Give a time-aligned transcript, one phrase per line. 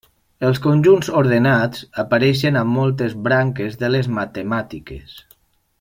[0.47, 5.19] Els conjunts ordenats apareixen a moltes branques de les matemàtiques.